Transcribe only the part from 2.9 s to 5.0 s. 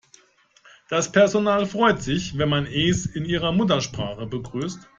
in ihrer Muttersprache begrüßt.